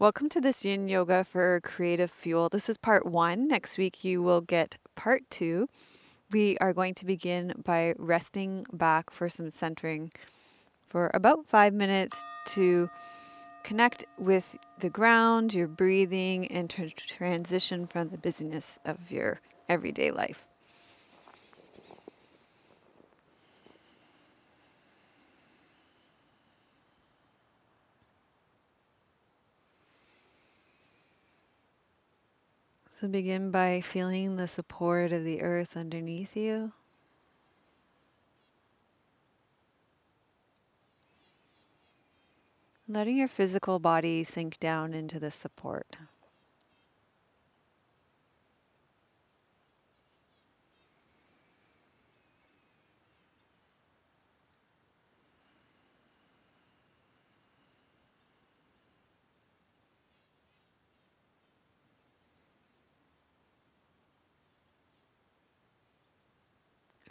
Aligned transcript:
Welcome 0.00 0.30
to 0.30 0.40
this 0.40 0.64
yin 0.64 0.88
yoga 0.88 1.24
for 1.24 1.60
creative 1.60 2.10
fuel. 2.10 2.48
This 2.48 2.70
is 2.70 2.78
part 2.78 3.04
one. 3.04 3.46
Next 3.46 3.76
week, 3.76 4.02
you 4.02 4.22
will 4.22 4.40
get 4.40 4.78
part 4.96 5.28
two. 5.28 5.68
We 6.30 6.56
are 6.56 6.72
going 6.72 6.94
to 6.94 7.04
begin 7.04 7.52
by 7.62 7.92
resting 7.98 8.64
back 8.72 9.10
for 9.10 9.28
some 9.28 9.50
centering 9.50 10.10
for 10.88 11.10
about 11.12 11.44
five 11.48 11.74
minutes 11.74 12.24
to 12.46 12.88
connect 13.62 14.06
with 14.16 14.56
the 14.78 14.88
ground, 14.88 15.52
your 15.52 15.68
breathing, 15.68 16.46
and 16.46 16.70
to 16.70 16.88
transition 16.88 17.86
from 17.86 18.08
the 18.08 18.16
busyness 18.16 18.78
of 18.86 19.12
your 19.12 19.42
everyday 19.68 20.10
life. 20.10 20.46
So 33.00 33.08
begin 33.08 33.50
by 33.50 33.80
feeling 33.80 34.36
the 34.36 34.46
support 34.46 35.10
of 35.10 35.24
the 35.24 35.40
earth 35.40 35.74
underneath 35.74 36.36
you. 36.36 36.72
Letting 42.86 43.16
your 43.16 43.28
physical 43.28 43.78
body 43.78 44.22
sink 44.22 44.60
down 44.60 44.92
into 44.92 45.18
the 45.18 45.30
support. 45.30 45.96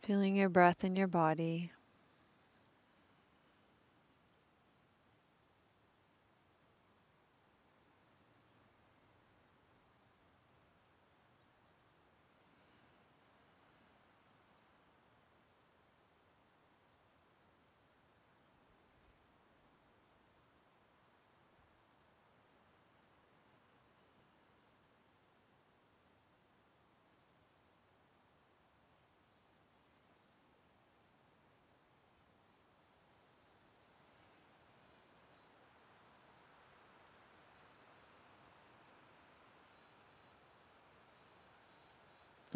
Feeling 0.09 0.35
your 0.35 0.49
breath 0.49 0.83
in 0.83 0.95
your 0.95 1.05
body. 1.05 1.71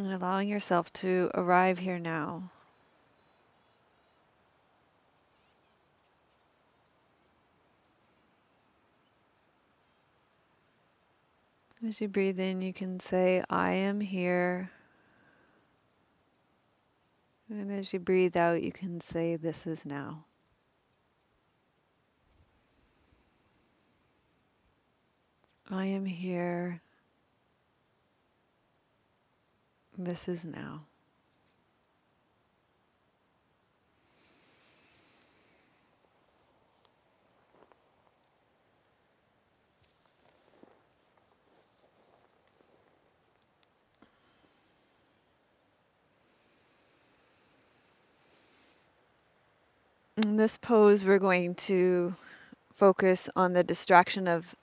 And 0.04 0.12
allowing 0.12 0.50
yourself 0.50 0.92
to 0.94 1.32
arrive 1.34 1.78
here 1.78 1.98
now. 1.98 2.52
As 11.88 12.02
you 12.02 12.10
breathe 12.10 12.38
in, 12.38 12.62
you 12.62 12.74
can 12.74 13.00
say, 13.00 13.46
I 13.50 13.72
am 13.72 14.02
here. 14.02 14.72
And 17.50 17.72
as 17.72 17.94
you 17.94 18.00
breathe 18.00 18.36
out, 18.36 18.62
you 18.62 18.74
can 18.74 19.00
say, 19.00 19.38
This 19.38 19.66
is 19.66 19.86
now. 19.86 20.26
I 25.70 25.86
am 25.86 26.04
here. 26.04 26.82
This 29.98 30.28
is 30.28 30.44
now. 30.44 30.82
In 50.18 50.38
this 50.38 50.58
pose, 50.58 51.06
we're 51.06 51.20
going 51.20 51.56
to 51.56 52.16
focus 52.76 53.30
on 53.36 53.54
the 53.54 53.64
distraction 53.64 54.28
of 54.28 54.56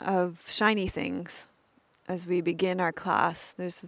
of 0.00 0.42
shiny 0.48 0.88
things 0.88 1.46
as 2.08 2.26
we 2.26 2.40
begin 2.40 2.80
our 2.80 2.92
class. 2.92 3.52
There's 3.56 3.84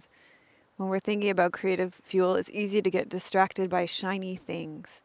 when 0.77 0.89
we're 0.89 0.99
thinking 0.99 1.29
about 1.29 1.53
creative 1.53 1.95
fuel, 2.03 2.35
it's 2.35 2.49
easy 2.51 2.81
to 2.81 2.89
get 2.89 3.09
distracted 3.09 3.69
by 3.69 3.85
shiny 3.85 4.35
things. 4.35 5.01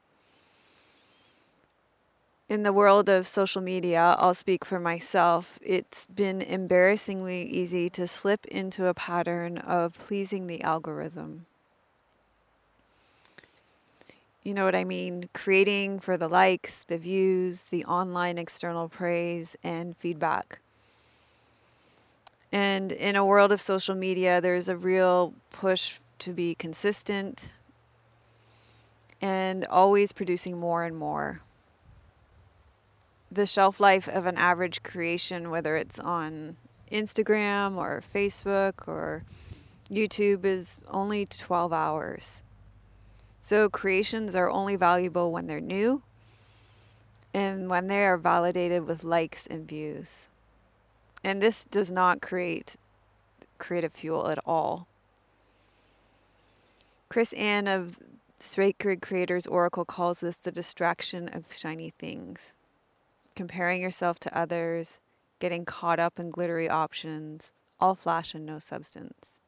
In 2.49 2.63
the 2.63 2.73
world 2.73 3.11
of 3.11 3.27
social 3.27 3.61
media, 3.61 4.17
I'll 4.19 4.33
speak 4.33 4.65
for 4.65 4.81
myself, 4.81 5.59
it's 5.61 6.07
been 6.07 6.41
embarrassingly 6.41 7.43
easy 7.43 7.91
to 7.91 8.07
slip 8.07 8.47
into 8.47 8.87
a 8.87 8.95
pattern 8.95 9.59
of 9.59 9.99
pleasing 9.99 10.47
the 10.47 10.63
algorithm. 10.63 11.45
You 14.43 14.55
know 14.55 14.65
what 14.65 14.75
I 14.75 14.85
mean? 14.85 15.29
Creating 15.35 16.01
for 16.01 16.17
the 16.17 16.29
likes, 16.29 16.79
the 16.79 16.97
views, 16.97 17.65
the 17.65 17.85
online 17.85 18.39
external 18.39 18.89
praise, 18.89 19.57
and 19.63 19.95
feedback. 19.95 20.61
And 22.51 22.93
in 22.93 23.17
a 23.17 23.25
world 23.25 23.53
of 23.53 23.61
social 23.61 23.95
media, 23.95 24.41
there's 24.41 24.69
a 24.69 24.77
real 24.77 25.35
push 25.51 25.99
to 26.21 26.33
be 26.33 26.55
consistent 26.55 27.55
and 29.21 29.65
always 29.67 30.13
producing 30.13 30.59
more 30.59 30.85
and 30.85 30.97
more. 30.97 31.41
The 33.31 33.47
shelf 33.47 33.81
life 33.81 34.09
of 34.09 34.27
an 34.27 34.39
average 34.39 34.83
creation, 34.83 35.51
whether 35.51 35.77
it's 35.77 35.99
on 35.99 36.57
Instagram 36.91 37.77
or 37.77 38.03
Facebook 38.15 38.89
or 38.89 39.25
YouTube, 39.91 40.45
is 40.45 40.81
only 40.89 41.27
12 41.27 41.73
hours. 41.73 42.43
So 43.41 43.69
creations 43.69 44.35
are 44.35 44.51
only 44.51 44.77
valuable 44.77 45.31
when 45.31 45.47
they're 45.47 45.61
new 45.61 46.03
and 47.35 47.69
when 47.69 47.87
they 47.87 48.05
are 48.05 48.17
validated 48.17 48.87
with 48.87 49.05
likes 49.05 49.47
and 49.47 49.69
views. 49.69 50.29
And 51.25 51.43
this 51.43 51.65
does 51.65 51.91
not 51.91 52.21
create 52.21 52.77
creative 53.59 53.93
fuel 53.93 54.29
at 54.29 54.39
all. 54.47 54.87
Chris-Anne 57.09 57.67
of 57.67 57.99
Sacred 58.39 59.03
Creators 59.03 59.47
Oracle 59.47 59.85
calls 59.85 60.21
this 60.21 60.37
the 60.37 60.53
distraction 60.53 61.29
of 61.29 61.53
shiny 61.53 61.93
things. 61.99 62.55
Comparing 63.35 63.83
yourself 63.83 64.19
to 64.21 64.39
others, 64.39 65.01
getting 65.41 65.65
caught 65.65 65.99
up 65.99 66.21
in 66.21 66.31
glittery 66.31 66.69
options, 66.69 67.53
all 67.81 67.95
flash 67.95 68.35
and 68.35 68.47
no 68.47 68.59
substance. 68.59 69.41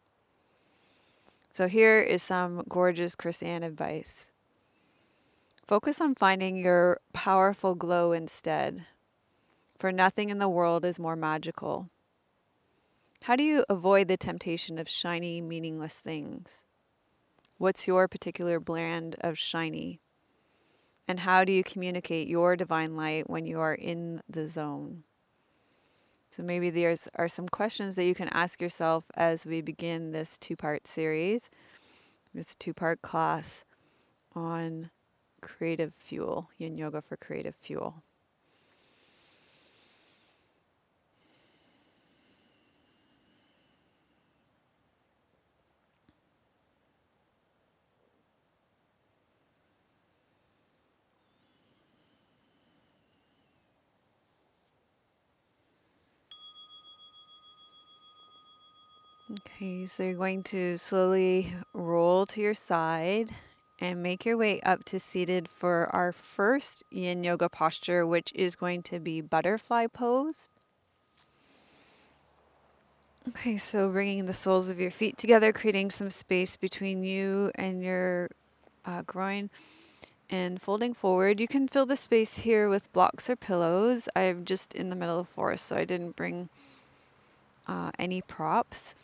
So 1.51 1.69
here 1.69 2.01
is 2.01 2.23
some 2.23 2.63
gorgeous 2.69 3.15
Chris-Anne 3.15 3.63
advice. 3.63 4.31
Focus 5.67 6.01
on 6.01 6.15
finding 6.15 6.57
your 6.57 7.01
powerful 7.13 7.75
glow 7.75 8.13
instead 8.13 8.87
for 9.81 9.91
nothing 9.91 10.29
in 10.29 10.39
the 10.39 10.49
world 10.49 10.85
is 10.85 10.99
more 10.99 11.17
magical. 11.17 11.89
How 13.23 13.35
do 13.35 13.43
you 13.43 13.65
avoid 13.71 14.09
the 14.09 14.19
temptation 14.19 14.79
of 14.79 14.91
shiny, 14.91 15.41
meaningless 15.41 15.99
things? 15.99 16.65
What's 17.57 17.89
your 17.89 18.07
particular 18.07 18.61
brand 18.61 19.17
of 19.23 19.39
shiny? 19.39 19.99
And 21.09 21.21
how 21.21 21.45
do 21.45 21.53
you 21.53 21.65
communicate 21.65 22.29
your 22.29 22.57
divine 22.57 22.95
light 22.95 23.31
when 23.31 23.47
you 23.47 23.59
are 23.59 23.75
in 23.75 24.21
the 24.29 24.49
zone? 24.49 25.05
So 26.31 26.43
maybe 26.43 26.69
there's 26.69 27.09
are 27.15 27.27
some 27.27 27.49
questions 27.49 27.97
that 27.97 28.05
you 28.05 28.15
can 28.15 28.29
ask 28.29 28.61
yourself 28.61 29.05
as 29.17 29.47
we 29.47 29.63
begin 29.63 30.13
this 30.13 30.37
two-part 30.37 30.87
series, 30.87 31.49
this 32.35 32.55
two-part 32.55 33.01
class 33.01 33.65
on 34.35 34.91
creative 35.41 35.95
fuel, 35.95 36.51
yin 36.59 36.77
yoga 36.77 37.01
for 37.01 37.17
creative 37.17 37.57
fuel. 37.57 38.03
Okay, 59.33 59.87
so 59.87 60.03
you're 60.03 60.15
going 60.15 60.43
to 60.45 60.77
slowly 60.77 61.55
roll 61.73 62.27
to 62.27 62.41
your 62.41 62.55
side 62.55 63.31
and 63.79 64.03
make 64.03 64.25
your 64.25 64.37
way 64.37 64.61
up 64.63 64.83
to 64.87 64.99
seated 64.99 65.49
for 65.49 65.89
our 65.95 66.11
first 66.11 66.83
yin 66.91 67.23
yoga 67.23 67.49
posture, 67.49 68.05
which 68.05 68.33
is 68.35 68.57
going 68.57 68.83
to 68.83 68.99
be 68.99 69.21
butterfly 69.21 69.87
pose. 69.87 70.49
Okay, 73.29 73.57
so 73.57 73.89
bringing 73.89 74.27
the 74.27 74.33
soles 74.33 74.69
of 74.69 74.81
your 74.81 74.91
feet 74.91 75.17
together, 75.17 75.53
creating 75.53 75.91
some 75.91 76.11
space 76.11 76.57
between 76.57 77.05
you 77.05 77.53
and 77.55 77.85
your 77.85 78.31
uh, 78.85 79.03
groin, 79.03 79.49
and 80.29 80.61
folding 80.61 80.93
forward. 80.93 81.39
You 81.39 81.47
can 81.47 81.69
fill 81.69 81.87
the 81.87 81.97
space 81.97 82.39
here 82.39 82.69
with 82.69 82.93
blocks 82.93 83.31
or 83.31 83.37
pillows. 83.37 84.09
I'm 84.17 84.45
just 84.45 84.75
in 84.75 84.91
the 84.91 84.97
middle 84.97 85.21
of 85.21 85.29
forest, 85.29 85.67
so 85.67 85.77
I 85.77 85.85
didn't 85.85 86.17
bring 86.17 86.49
uh, 87.69 87.93
any 87.97 88.23
props. 88.23 88.97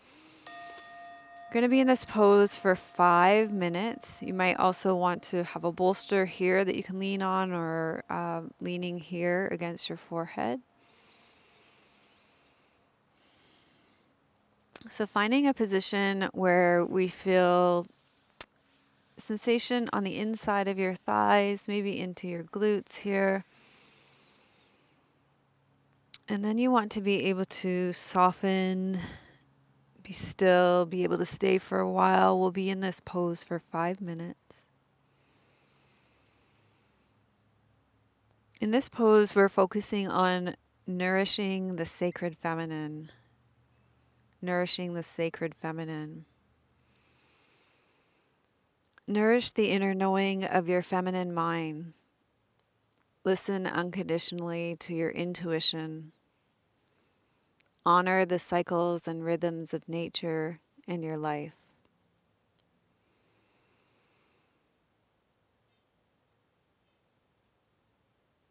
Going 1.52 1.62
to 1.62 1.68
be 1.68 1.78
in 1.78 1.86
this 1.86 2.04
pose 2.04 2.58
for 2.58 2.74
five 2.74 3.52
minutes. 3.52 4.20
You 4.20 4.34
might 4.34 4.58
also 4.58 4.96
want 4.96 5.22
to 5.24 5.44
have 5.44 5.62
a 5.62 5.70
bolster 5.70 6.26
here 6.26 6.64
that 6.64 6.74
you 6.74 6.82
can 6.82 6.98
lean 6.98 7.22
on 7.22 7.52
or 7.52 8.02
uh, 8.10 8.42
leaning 8.60 8.98
here 8.98 9.48
against 9.52 9.88
your 9.88 9.96
forehead. 9.96 10.60
So, 14.90 15.06
finding 15.06 15.46
a 15.46 15.54
position 15.54 16.28
where 16.32 16.84
we 16.84 17.08
feel 17.08 17.86
sensation 19.16 19.88
on 19.92 20.02
the 20.04 20.16
inside 20.16 20.68
of 20.68 20.78
your 20.78 20.94
thighs, 20.94 21.68
maybe 21.68 21.98
into 21.98 22.28
your 22.28 22.42
glutes 22.42 22.96
here. 22.98 23.44
And 26.28 26.44
then 26.44 26.58
you 26.58 26.72
want 26.72 26.90
to 26.92 27.00
be 27.00 27.24
able 27.26 27.44
to 27.44 27.92
soften 27.92 29.00
be 30.06 30.12
still, 30.12 30.86
be 30.86 31.02
able 31.02 31.18
to 31.18 31.26
stay 31.26 31.58
for 31.58 31.80
a 31.80 31.90
while. 31.90 32.38
We'll 32.38 32.52
be 32.52 32.70
in 32.70 32.78
this 32.78 33.00
pose 33.00 33.42
for 33.42 33.58
five 33.58 34.00
minutes. 34.00 34.66
In 38.60 38.70
this 38.70 38.88
pose, 38.88 39.34
we're 39.34 39.48
focusing 39.48 40.06
on 40.06 40.54
nourishing 40.86 41.74
the 41.74 41.84
sacred 41.84 42.36
feminine. 42.36 43.10
Nourishing 44.40 44.94
the 44.94 45.02
sacred 45.02 45.56
feminine. 45.56 46.24
Nourish 49.08 49.50
the 49.50 49.70
inner 49.70 49.92
knowing 49.92 50.44
of 50.44 50.68
your 50.68 50.82
feminine 50.82 51.34
mind. 51.34 51.94
Listen 53.24 53.66
unconditionally 53.66 54.76
to 54.78 54.94
your 54.94 55.10
intuition 55.10 56.12
Honor 57.86 58.24
the 58.24 58.40
cycles 58.40 59.06
and 59.06 59.24
rhythms 59.24 59.72
of 59.72 59.88
nature 59.88 60.58
in 60.88 61.04
your 61.04 61.16
life. 61.16 61.52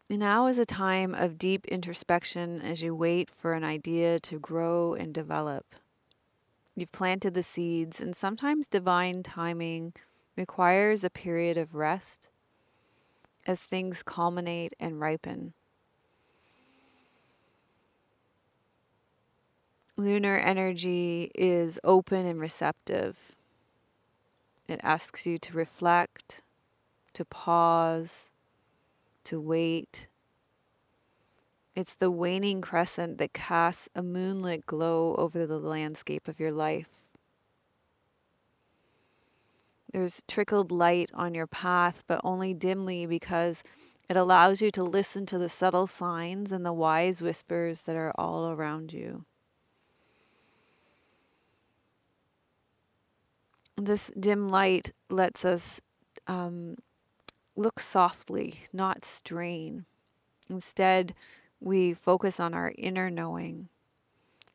Now 0.08 0.46
is 0.46 0.56
a 0.58 0.64
time 0.64 1.14
of 1.14 1.36
deep 1.36 1.66
introspection 1.66 2.62
as 2.62 2.80
you 2.80 2.94
wait 2.94 3.28
for 3.28 3.52
an 3.52 3.62
idea 3.62 4.18
to 4.20 4.38
grow 4.38 4.94
and 4.94 5.12
develop. 5.12 5.66
You've 6.74 6.92
planted 6.92 7.34
the 7.34 7.42
seeds, 7.42 8.00
and 8.00 8.16
sometimes 8.16 8.68
divine 8.68 9.22
timing 9.22 9.92
requires 10.34 11.04
a 11.04 11.10
period 11.10 11.58
of 11.58 11.74
rest 11.74 12.30
as 13.46 13.60
things 13.60 14.02
culminate 14.02 14.72
and 14.80 14.98
ripen. 14.98 15.52
Lunar 19.96 20.36
energy 20.36 21.30
is 21.34 21.80
open 21.82 22.26
and 22.26 22.40
receptive. 22.40 23.16
It 24.68 24.80
asks 24.82 25.26
you 25.26 25.38
to 25.38 25.56
reflect, 25.56 26.42
to 27.14 27.24
pause, 27.24 28.30
to 29.24 29.40
wait. 29.40 30.08
It's 31.74 31.94
the 31.94 32.10
waning 32.10 32.60
crescent 32.60 33.18
that 33.18 33.32
casts 33.32 33.88
a 33.94 34.02
moonlit 34.02 34.66
glow 34.66 35.14
over 35.16 35.46
the 35.46 35.58
landscape 35.58 36.28
of 36.28 36.40
your 36.40 36.52
life. 36.52 36.90
There's 39.92 40.22
trickled 40.28 40.70
light 40.70 41.10
on 41.14 41.34
your 41.34 41.46
path, 41.46 42.02
but 42.06 42.20
only 42.22 42.52
dimly 42.52 43.06
because 43.06 43.62
it 44.10 44.16
allows 44.16 44.60
you 44.60 44.70
to 44.72 44.82
listen 44.82 45.26
to 45.26 45.38
the 45.38 45.48
subtle 45.48 45.86
signs 45.86 46.52
and 46.52 46.66
the 46.66 46.72
wise 46.72 47.22
whispers 47.22 47.82
that 47.82 47.96
are 47.96 48.12
all 48.16 48.50
around 48.50 48.92
you. 48.92 49.24
This 53.76 54.10
dim 54.18 54.48
light 54.48 54.92
lets 55.10 55.44
us 55.44 55.80
um, 56.26 56.76
look 57.56 57.80
softly, 57.80 58.60
not 58.72 59.04
strain. 59.04 59.84
Instead, 60.48 61.14
we 61.60 61.94
focus 61.94 62.38
on 62.38 62.54
our 62.54 62.72
inner 62.78 63.10
knowing, 63.10 63.68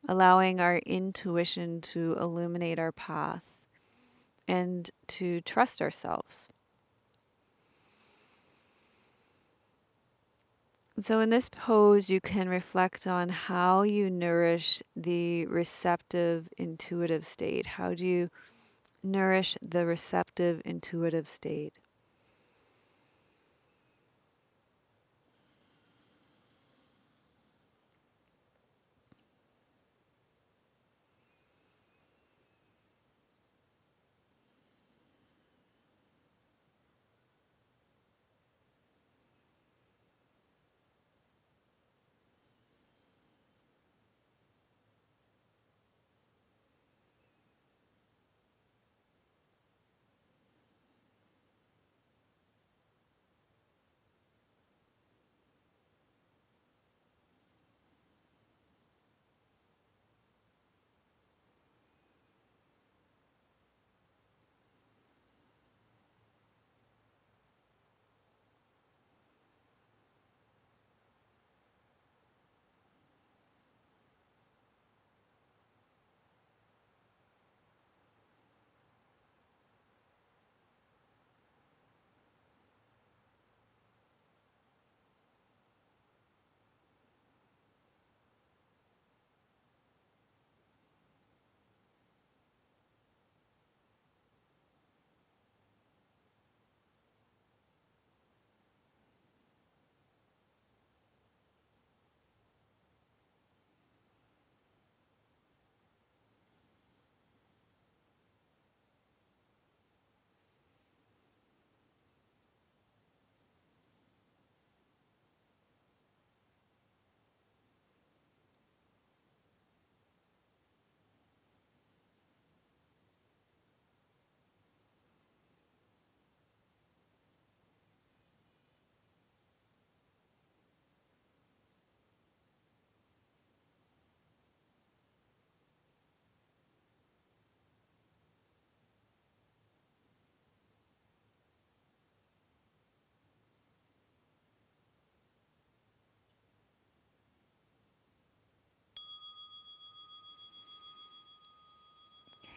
allowing 0.08 0.60
our 0.60 0.78
intuition 0.78 1.80
to 1.80 2.14
illuminate 2.18 2.78
our 2.78 2.92
path 2.92 3.42
and 4.48 4.90
to 5.06 5.40
trust 5.42 5.80
ourselves. 5.80 6.48
So, 10.98 11.20
in 11.20 11.30
this 11.30 11.48
pose, 11.48 12.10
you 12.10 12.20
can 12.20 12.48
reflect 12.48 13.06
on 13.06 13.30
how 13.30 13.82
you 13.82 14.10
nourish 14.10 14.82
the 14.94 15.46
receptive, 15.46 16.48
intuitive 16.58 17.24
state. 17.24 17.64
How 17.66 17.94
do 17.94 18.06
you 18.06 18.30
nourish 19.02 19.56
the 19.62 19.86
receptive, 19.86 20.62
intuitive 20.64 21.28
state. 21.28 21.78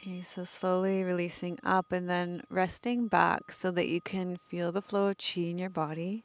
Okay, 0.05 0.21
so 0.21 0.43
slowly 0.43 1.01
releasing 1.01 1.57
up 1.63 1.91
and 1.91 2.07
then 2.07 2.43
resting 2.51 3.07
back 3.07 3.51
so 3.51 3.71
that 3.71 3.87
you 3.87 3.99
can 3.99 4.37
feel 4.37 4.71
the 4.71 4.79
flow 4.79 5.07
of 5.07 5.17
chi 5.17 5.41
in 5.41 5.57
your 5.57 5.71
body. 5.71 6.23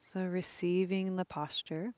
So 0.00 0.24
receiving 0.24 1.16
the 1.16 1.26
posture. 1.26 1.92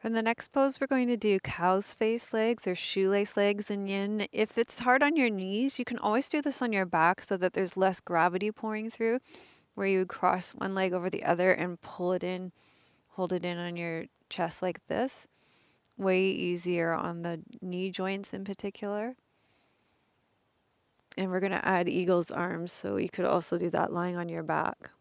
For 0.00 0.08
the 0.08 0.22
next 0.22 0.48
pose, 0.48 0.80
we're 0.80 0.86
going 0.86 1.08
to 1.08 1.16
do 1.18 1.38
cow's 1.40 1.92
face 1.92 2.32
legs 2.32 2.66
or 2.66 2.74
shoelace 2.74 3.36
legs 3.36 3.70
in 3.70 3.86
yin. 3.86 4.26
If 4.32 4.56
it's 4.56 4.78
hard 4.78 5.02
on 5.02 5.14
your 5.14 5.28
knees, 5.28 5.78
you 5.78 5.84
can 5.84 5.98
always 5.98 6.30
do 6.30 6.40
this 6.40 6.62
on 6.62 6.72
your 6.72 6.86
back 6.86 7.20
so 7.20 7.36
that 7.36 7.52
there's 7.52 7.76
less 7.76 8.00
gravity 8.00 8.50
pouring 8.50 8.88
through, 8.88 9.18
where 9.74 9.86
you 9.86 10.06
cross 10.06 10.52
one 10.52 10.74
leg 10.74 10.94
over 10.94 11.10
the 11.10 11.22
other 11.22 11.52
and 11.52 11.78
pull 11.82 12.12
it 12.14 12.24
in, 12.24 12.52
hold 13.08 13.30
it 13.34 13.44
in 13.44 13.58
on 13.58 13.76
your 13.76 14.06
chest 14.30 14.62
like 14.62 14.80
this. 14.86 15.28
Way 15.98 16.30
easier 16.30 16.94
on 16.94 17.20
the 17.20 17.42
knee 17.60 17.90
joints 17.90 18.32
in 18.32 18.42
particular. 18.42 19.16
And 21.18 21.30
we're 21.30 21.40
going 21.40 21.52
to 21.52 21.68
add 21.68 21.90
eagle's 21.90 22.30
arms, 22.30 22.72
so 22.72 22.96
you 22.96 23.10
could 23.10 23.26
also 23.26 23.58
do 23.58 23.68
that 23.68 23.92
lying 23.92 24.16
on 24.16 24.30
your 24.30 24.44
back. 24.44 24.92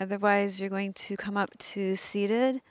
Otherwise, 0.00 0.58
you're 0.58 0.70
going 0.70 0.94
to 0.94 1.14
come 1.14 1.36
up 1.36 1.50
to 1.58 1.94
seated 1.94 2.62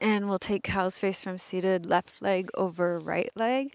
and 0.00 0.26
we'll 0.26 0.38
take 0.38 0.62
cow's 0.62 0.98
face 0.98 1.22
from 1.22 1.36
seated 1.36 1.84
left 1.84 2.22
leg 2.22 2.50
over 2.54 2.98
right 2.98 3.28
leg. 3.36 3.74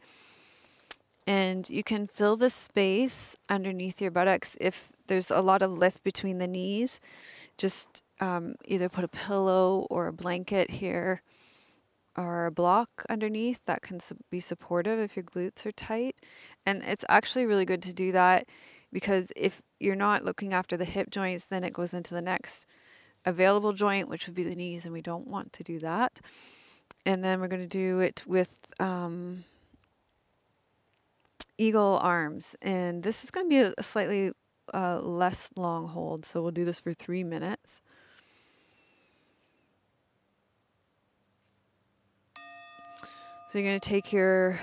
And 1.28 1.70
you 1.70 1.84
can 1.84 2.08
fill 2.08 2.36
the 2.36 2.50
space 2.50 3.36
underneath 3.48 4.02
your 4.02 4.10
buttocks 4.10 4.58
if 4.60 4.92
there's 5.06 5.30
a 5.30 5.42
lot 5.42 5.62
of 5.62 5.72
lift 5.72 6.04
between 6.04 6.40
the 6.40 6.48
knees. 6.48 7.00
Just 7.60 8.02
um, 8.20 8.56
either 8.66 8.90
put 8.90 9.04
a 9.04 9.08
pillow 9.08 9.86
or 9.92 10.08
a 10.08 10.14
blanket 10.14 10.72
here 10.72 11.22
or 12.18 12.48
a 12.48 12.52
block 12.52 13.04
underneath 13.08 13.60
that 13.66 13.84
can 13.84 14.00
be 14.32 14.40
supportive 14.40 15.00
if 15.00 15.16
your 15.16 15.26
glutes 15.26 15.64
are 15.66 15.72
tight. 15.72 16.16
And 16.66 16.82
it's 16.82 17.06
actually 17.08 17.46
really 17.46 17.66
good 17.66 17.84
to 17.84 17.94
do 17.94 18.12
that 18.14 18.48
because 18.92 19.32
if 19.36 19.62
you're 19.80 19.96
not 19.96 20.24
looking 20.24 20.54
after 20.54 20.76
the 20.76 20.86
hip 20.86 21.12
joints, 21.12 21.46
then 21.46 21.64
it 21.64 21.74
goes 21.74 21.94
into 21.94 22.16
the 22.16 22.22
next 22.22 22.66
available 23.26 23.74
joint, 23.74 24.10
which 24.10 24.28
would 24.28 24.36
be 24.36 24.44
the 24.44 24.56
knees, 24.56 24.86
and 24.86 24.94
we 24.94 25.02
don't 25.02 25.28
want 25.28 25.54
to 25.54 25.64
do 25.64 25.80
that. 25.80 26.20
And 27.06 27.24
then 27.24 27.40
we're 27.40 27.48
going 27.48 27.62
to 27.62 27.68
do 27.68 28.00
it 28.00 28.24
with 28.26 28.56
um, 28.80 29.44
eagle 31.58 32.00
arms. 32.02 32.56
And 32.62 33.04
this 33.04 33.24
is 33.24 33.32
going 33.32 33.46
to 33.46 33.50
be 33.50 33.74
a, 33.78 33.84
slightly 33.84 34.32
uh, 34.74 35.00
less 35.00 35.50
long 35.56 35.88
hold, 35.88 36.26
so 36.26 36.42
we'll 36.42 36.52
do 36.52 36.66
this 36.66 36.80
for 36.80 36.94
three 36.94 37.24
minutes. 37.24 37.82
So 43.50 43.60
you're 43.60 43.70
going 43.70 43.80
to 43.80 43.90
take 43.90 44.12
your 44.12 44.60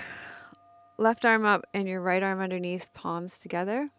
left 0.97 1.25
arm 1.25 1.45
up 1.45 1.65
and 1.73 1.87
your 1.87 2.01
right 2.01 2.21
arm 2.21 2.39
underneath, 2.39 2.93
palms 2.93 3.39
together. 3.39 3.89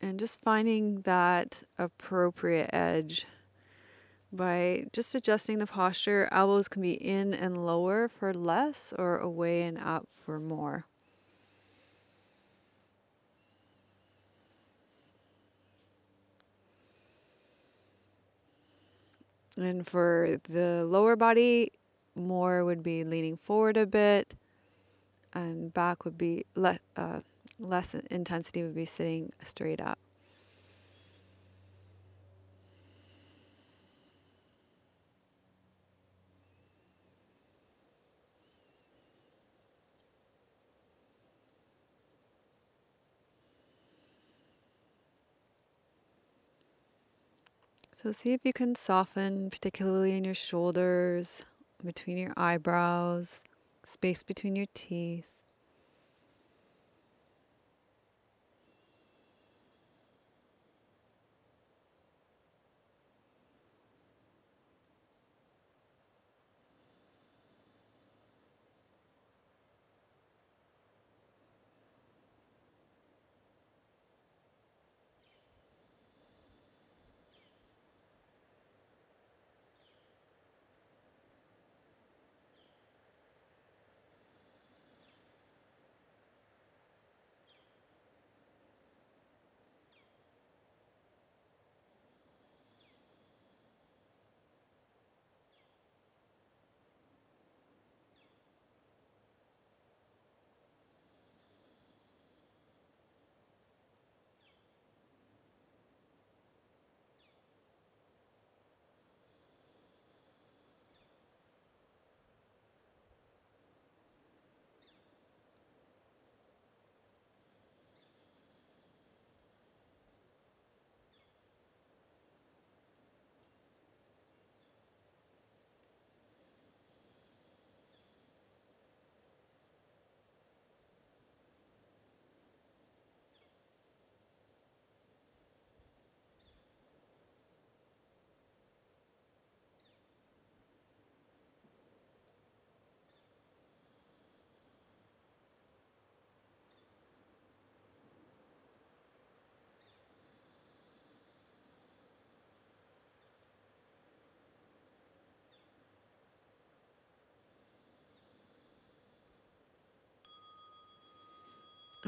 And 0.00 0.18
just 0.18 0.40
finding 0.42 1.02
that 1.02 1.62
appropriate 1.78 2.70
edge 2.72 3.26
by 4.32 4.86
just 4.92 5.14
adjusting 5.14 5.58
the 5.58 5.66
posture. 5.66 6.28
Elbows 6.30 6.68
can 6.68 6.82
be 6.82 6.92
in 6.92 7.34
and 7.34 7.66
lower 7.66 8.08
for 8.08 8.32
less 8.32 8.94
or 8.98 9.18
away 9.18 9.62
and 9.62 9.78
up 9.78 10.06
for 10.14 10.38
more. 10.38 10.84
And 19.56 19.86
for 19.86 20.38
the 20.44 20.84
lower 20.86 21.16
body, 21.16 21.72
more 22.14 22.64
would 22.64 22.82
be 22.82 23.04
leaning 23.04 23.36
forward 23.36 23.76
a 23.76 23.84
bit, 23.84 24.34
and 25.34 25.74
back 25.74 26.04
would 26.04 26.16
be 26.16 26.46
le- 26.54 26.78
uh, 26.96 27.20
less 27.60 27.94
intensity 28.10 28.62
would 28.62 28.74
be 28.74 28.84
sitting 28.84 29.32
straight 29.42 29.80
up. 29.80 29.98
So 48.02 48.12
see 48.12 48.32
if 48.32 48.46
you 48.46 48.54
can 48.54 48.74
soften, 48.76 49.50
particularly 49.50 50.16
in 50.16 50.24
your 50.24 50.32
shoulders, 50.32 51.44
between 51.84 52.16
your 52.16 52.32
eyebrows, 52.34 53.44
space 53.84 54.22
between 54.22 54.56
your 54.56 54.68
teeth. 54.72 55.26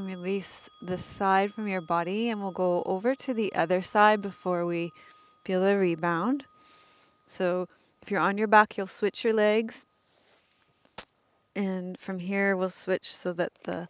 And 0.03 0.11
release 0.11 0.69
the 0.81 0.99
side 0.99 1.55
from 1.55 1.69
your 1.69 1.81
body, 1.81 2.29
and 2.29 2.43
we'll 2.43 2.51
go 2.51 2.83
over 2.87 3.15
to 3.15 3.33
the 3.33 3.55
other 3.55 3.81
side 3.81 4.21
before 4.21 4.67
we 4.67 4.91
feel 5.45 5.61
the 5.61 5.79
rebound. 5.79 6.45
So, 7.27 7.69
if 8.03 8.11
you're 8.11 8.21
on 8.21 8.37
your 8.37 8.49
back, 8.49 8.77
you'll 8.77 8.89
switch 8.89 9.23
your 9.23 9.33
legs. 9.33 9.87
And 11.55 11.97
from 12.01 12.19
here, 12.19 12.57
we'll 12.57 12.69
switch 12.69 13.15
so 13.15 13.33
that 13.35 13.53
the 13.63 13.89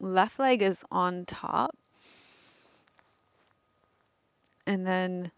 left 0.00 0.38
leg 0.38 0.62
is 0.62 0.82
on 0.90 1.26
top. 1.26 1.76
And 4.66 4.86
then 4.86 5.30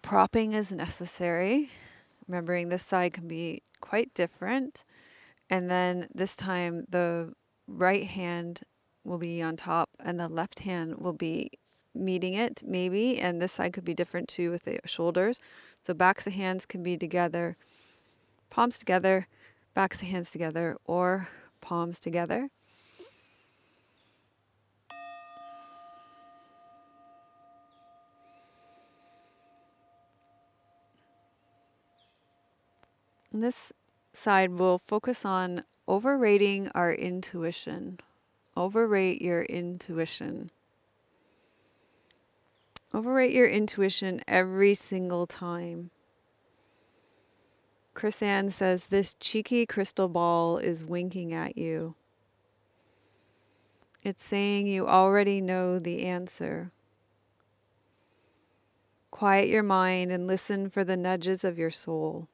propping 0.00 0.54
is 0.54 0.72
necessary. 0.72 1.68
Remembering 2.26 2.70
this 2.70 2.82
side 2.82 3.12
can 3.12 3.28
be 3.28 3.62
quite 3.82 4.14
different. 4.14 4.84
And 5.50 5.68
then 5.68 6.08
this 6.14 6.34
time 6.34 6.86
the 6.88 7.34
right 7.66 8.04
hand 8.04 8.62
will 9.04 9.18
be 9.18 9.42
on 9.42 9.56
top 9.56 9.90
and 10.00 10.18
the 10.18 10.28
left 10.28 10.60
hand 10.60 10.96
will 10.96 11.12
be 11.12 11.50
meeting 11.94 12.34
it, 12.34 12.62
maybe. 12.64 13.18
And 13.18 13.40
this 13.40 13.52
side 13.52 13.72
could 13.72 13.84
be 13.84 13.94
different 13.94 14.28
too 14.28 14.50
with 14.50 14.64
the 14.64 14.80
shoulders. 14.84 15.40
So 15.82 15.94
backs 15.94 16.26
of 16.26 16.32
hands 16.32 16.66
can 16.66 16.82
be 16.82 16.96
together, 16.96 17.56
palms 18.50 18.78
together, 18.78 19.28
backs 19.74 20.02
of 20.02 20.08
hands 20.08 20.30
together, 20.30 20.76
or 20.86 21.28
palms 21.60 22.00
together. 22.00 22.50
this 33.42 33.72
side 34.12 34.52
will 34.52 34.78
focus 34.78 35.24
on 35.24 35.64
overrating 35.88 36.68
our 36.74 36.92
intuition. 36.92 38.00
Overrate 38.56 39.20
your 39.20 39.42
intuition. 39.42 40.50
Overrate 42.92 43.32
your 43.32 43.48
intuition 43.48 44.22
every 44.28 44.74
single 44.74 45.26
time. 45.26 45.90
Chris-Anne 47.92 48.50
says, 48.50 48.86
This 48.86 49.14
cheeky 49.14 49.66
crystal 49.66 50.08
ball 50.08 50.58
is 50.58 50.84
winking 50.84 51.32
at 51.32 51.58
you. 51.58 51.94
It's 54.02 54.22
saying 54.22 54.66
you 54.66 54.86
already 54.86 55.40
know 55.40 55.78
the 55.78 56.04
answer. 56.04 56.70
Quiet 59.10 59.48
your 59.48 59.62
mind 59.62 60.12
and 60.12 60.26
listen 60.26 60.68
for 60.68 60.84
the 60.84 60.96
nudges 60.96 61.42
of 61.42 61.58
your 61.58 61.70
soul. 61.70 62.28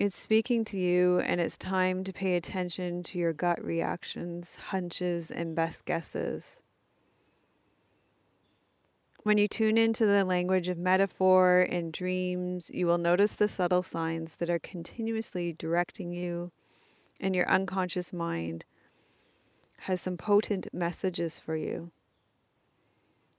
It's 0.00 0.16
speaking 0.16 0.64
to 0.64 0.78
you, 0.78 1.18
and 1.20 1.42
it's 1.42 1.58
time 1.58 2.04
to 2.04 2.12
pay 2.14 2.34
attention 2.34 3.02
to 3.02 3.18
your 3.18 3.34
gut 3.34 3.62
reactions, 3.62 4.54
hunches, 4.54 5.30
and 5.30 5.54
best 5.54 5.84
guesses. 5.84 6.58
When 9.24 9.36
you 9.36 9.46
tune 9.46 9.76
into 9.76 10.06
the 10.06 10.24
language 10.24 10.70
of 10.70 10.78
metaphor 10.78 11.66
and 11.68 11.92
dreams, 11.92 12.70
you 12.72 12.86
will 12.86 12.96
notice 12.96 13.34
the 13.34 13.46
subtle 13.46 13.82
signs 13.82 14.36
that 14.36 14.48
are 14.48 14.58
continuously 14.58 15.52
directing 15.52 16.14
you, 16.14 16.50
and 17.20 17.36
your 17.36 17.46
unconscious 17.50 18.10
mind 18.10 18.64
has 19.80 20.00
some 20.00 20.16
potent 20.16 20.66
messages 20.72 21.38
for 21.38 21.56
you. 21.56 21.90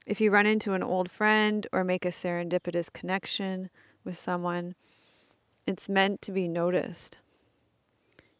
If 0.06 0.20
you 0.20 0.30
run 0.30 0.46
into 0.46 0.74
an 0.74 0.84
old 0.84 1.10
friend 1.10 1.66
or 1.72 1.82
make 1.82 2.04
a 2.04 2.10
serendipitous 2.10 2.92
connection 2.92 3.68
with 4.04 4.16
someone, 4.16 4.76
it's 5.66 5.88
meant 5.88 6.22
to 6.22 6.32
be 6.32 6.48
noticed. 6.48 7.18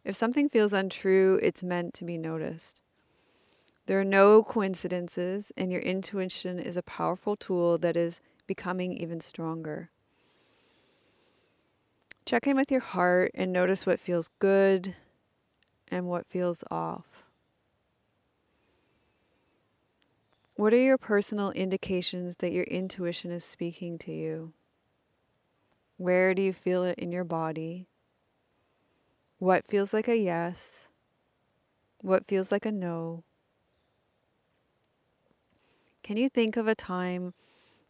If 0.04 0.16
something 0.16 0.48
feels 0.48 0.72
untrue, 0.72 1.38
it's 1.42 1.62
meant 1.62 1.94
to 1.94 2.04
be 2.04 2.18
noticed. 2.18 2.82
There 3.86 4.00
are 4.00 4.04
no 4.04 4.42
coincidences, 4.42 5.52
and 5.56 5.70
your 5.70 5.80
intuition 5.80 6.58
is 6.58 6.76
a 6.76 6.82
powerful 6.82 7.36
tool 7.36 7.78
that 7.78 7.96
is 7.96 8.20
becoming 8.46 8.96
even 8.96 9.20
stronger. 9.20 9.90
Check 12.24 12.46
in 12.46 12.56
with 12.56 12.70
your 12.70 12.80
heart 12.80 13.32
and 13.34 13.52
notice 13.52 13.84
what 13.86 14.00
feels 14.00 14.28
good 14.38 14.94
and 15.88 16.06
what 16.06 16.26
feels 16.26 16.62
off. 16.70 17.26
What 20.54 20.72
are 20.72 20.80
your 20.80 20.98
personal 20.98 21.50
indications 21.52 22.36
that 22.36 22.52
your 22.52 22.64
intuition 22.64 23.30
is 23.30 23.44
speaking 23.44 23.98
to 23.98 24.12
you? 24.12 24.52
Where 26.02 26.34
do 26.34 26.42
you 26.42 26.52
feel 26.52 26.82
it 26.82 26.98
in 26.98 27.12
your 27.12 27.22
body? 27.22 27.86
What 29.38 29.68
feels 29.68 29.92
like 29.94 30.08
a 30.08 30.16
yes? 30.16 30.88
What 32.00 32.26
feels 32.26 32.50
like 32.50 32.66
a 32.66 32.72
no? 32.72 33.22
Can 36.02 36.16
you 36.16 36.28
think 36.28 36.56
of 36.56 36.66
a 36.66 36.74
time 36.74 37.34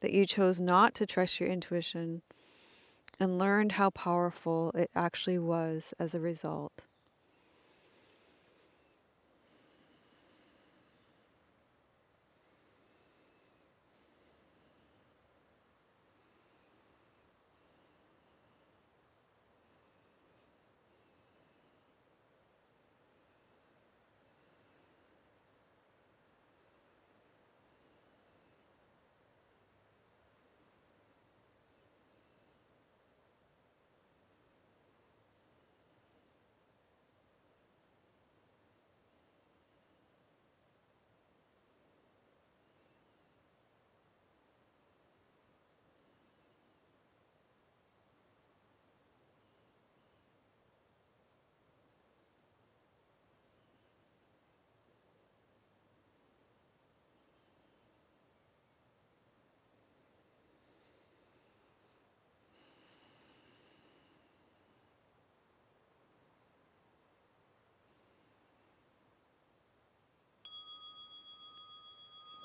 that 0.00 0.12
you 0.12 0.26
chose 0.26 0.60
not 0.60 0.92
to 0.96 1.06
trust 1.06 1.40
your 1.40 1.48
intuition 1.48 2.20
and 3.18 3.38
learned 3.38 3.72
how 3.72 3.88
powerful 3.88 4.72
it 4.74 4.90
actually 4.94 5.38
was 5.38 5.94
as 5.98 6.14
a 6.14 6.20
result? 6.20 6.84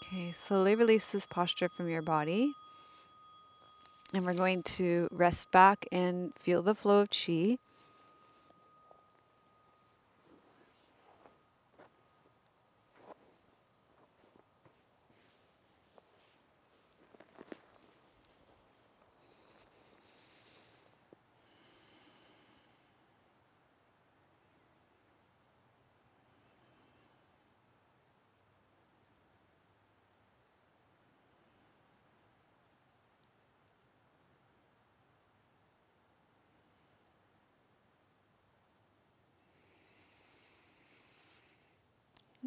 Okay, 0.08 0.32
slowly 0.32 0.74
release 0.74 1.04
this 1.04 1.28
posture 1.28 1.68
from 1.68 1.90
your 1.90 2.02
body. 2.02 2.54
And 4.14 4.26
we're 4.26 4.36
going 4.36 4.64
to 4.64 5.10
rest 5.12 5.52
back 5.52 5.86
and 5.92 6.32
feel 6.40 6.62
the 6.62 6.76
flow 6.76 7.00
of 7.00 7.10
chi. 7.10 7.58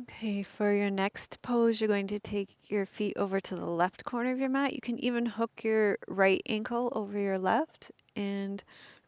Okay, 0.03 0.43
for 0.43 0.73
your 0.73 0.89
next 0.89 1.43
pose, 1.43 1.81
you're 1.81 1.89
going 1.89 2.07
to 2.07 2.19
take 2.19 2.57
your 2.69 2.87
feet 2.87 3.17
over 3.17 3.41
to 3.41 3.55
the 3.57 3.67
left 3.67 4.05
corner 4.05 4.31
of 4.31 4.39
your 4.39 4.49
mat. 4.49 4.73
You 4.73 4.81
can 4.81 4.99
even 4.99 5.27
hook 5.27 5.63
your 5.63 5.99
right 6.07 6.41
ankle 6.47 6.91
over 6.93 7.19
your 7.19 7.39
left 7.39 7.91
and 8.17 8.63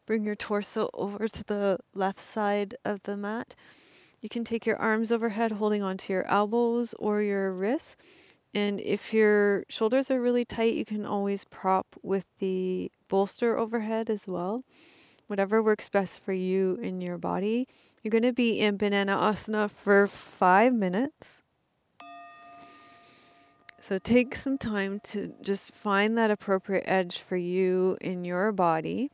bring 0.05 0.23
your 0.23 0.35
torso 0.35 0.89
over 0.93 1.27
to 1.27 1.43
the 1.45 1.79
left 1.95 2.19
side 2.19 2.75
of 2.83 3.01
the 3.03 3.17
mat. 3.17 3.55
You 4.21 4.29
can 4.29 4.43
take 4.43 4.65
your 4.65 4.77
arms 4.77 5.11
overhead, 5.11 5.53
holding 5.53 5.81
onto 5.81 6.13
your 6.13 6.27
elbows 6.27 6.93
or 6.99 7.21
your 7.21 7.51
wrists. 7.51 7.95
And 8.53 8.79
if 8.81 9.13
your 9.13 9.63
shoulders 9.69 10.11
are 10.11 10.21
really 10.21 10.45
tight, 10.45 10.75
you 10.75 10.85
can 10.85 11.05
always 11.05 11.45
prop 11.45 11.95
with 12.03 12.25
the 12.39 12.91
bolster 13.07 13.57
overhead 13.57 14.09
as 14.09 14.27
well. 14.27 14.63
Whatever 15.33 15.63
works 15.63 15.89
best 15.89 16.19
for 16.19 16.31
you 16.31 16.77
in 16.83 17.01
your 17.01 17.17
body. 17.17 17.67
You're 18.03 18.11
going 18.11 18.21
to 18.21 18.31
be 18.31 18.59
in 18.59 18.77
Banana 18.77 19.13
Asana 19.13 19.67
for 19.67 20.05
five 20.05 20.71
minutes. 20.75 21.41
So 23.79 23.97
take 23.97 24.35
some 24.35 24.59
time 24.59 24.99
to 25.05 25.33
just 25.41 25.73
find 25.73 26.15
that 26.19 26.29
appropriate 26.29 26.83
edge 26.85 27.17
for 27.17 27.35
you 27.35 27.97
in 27.99 28.23
your 28.25 28.51
body. 28.51 29.09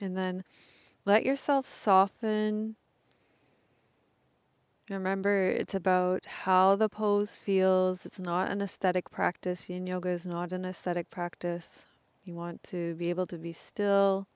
And 0.00 0.16
then 0.16 0.42
let 1.04 1.26
yourself 1.26 1.68
soften. 1.68 2.76
Remember, 4.92 5.48
it's 5.48 5.74
about 5.74 6.26
how 6.26 6.76
the 6.76 6.88
pose 6.88 7.38
feels. 7.38 8.04
It's 8.04 8.18
not 8.18 8.50
an 8.50 8.60
aesthetic 8.60 9.10
practice. 9.10 9.68
Yin 9.70 9.86
yoga 9.86 10.10
is 10.10 10.26
not 10.26 10.52
an 10.52 10.66
aesthetic 10.66 11.10
practice. 11.10 11.86
You 12.24 12.34
want 12.34 12.62
to 12.64 12.94
be 12.94 13.08
able 13.08 13.26
to 13.28 13.38
be 13.38 13.52
still 13.52 14.26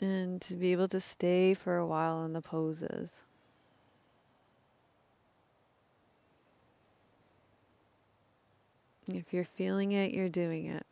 and 0.00 0.40
to 0.42 0.56
be 0.56 0.72
able 0.72 0.88
to 0.88 1.00
stay 1.00 1.54
for 1.54 1.76
a 1.76 1.86
while 1.86 2.24
in 2.24 2.32
the 2.32 2.42
poses. 2.42 3.22
If 9.06 9.32
you're 9.32 9.44
feeling 9.44 9.92
it, 9.92 10.12
you're 10.12 10.28
doing 10.28 10.66
it. 10.66 10.84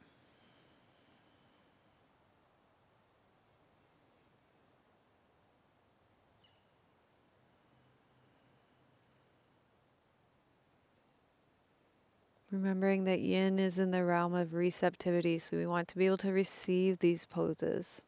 Remembering 12.50 13.04
that 13.04 13.20
yin 13.20 13.60
is 13.60 13.78
in 13.78 13.92
the 13.92 14.04
realm 14.04 14.34
of 14.34 14.54
receptivity, 14.54 15.38
so 15.38 15.56
we 15.56 15.66
want 15.66 15.86
to 15.86 15.96
be 15.96 16.06
able 16.06 16.16
to 16.16 16.32
receive 16.32 16.98
these 16.98 17.24
poses. 17.24 18.02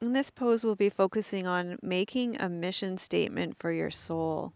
In 0.00 0.12
this 0.12 0.30
pose, 0.30 0.64
we'll 0.64 0.76
be 0.76 0.88
focusing 0.88 1.46
on 1.46 1.78
making 1.82 2.40
a 2.40 2.48
mission 2.48 2.98
statement 2.98 3.56
for 3.58 3.72
your 3.72 3.90
soul. 3.90 4.52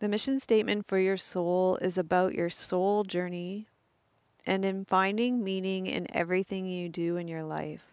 The 0.00 0.08
mission 0.08 0.40
statement 0.40 0.86
for 0.88 0.98
your 0.98 1.16
soul 1.16 1.78
is 1.80 1.96
about 1.96 2.34
your 2.34 2.50
soul 2.50 3.04
journey 3.04 3.68
and 4.46 4.64
in 4.64 4.84
finding 4.84 5.42
meaning 5.42 5.86
in 5.86 6.06
everything 6.14 6.66
you 6.66 6.88
do 6.88 7.16
in 7.16 7.28
your 7.28 7.44
life. 7.44 7.84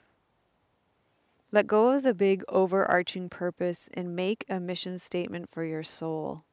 Let 1.52 1.68
go 1.68 1.92
of 1.92 2.04
the 2.04 2.14
big 2.14 2.44
overarching 2.50 3.30
purpose 3.30 3.90
and 3.94 4.16
make 4.16 4.46
a 4.50 4.60
mission 4.60 5.00
statement 5.00 5.50
for 5.50 5.64
your 5.64 5.84
soul. 5.84 6.44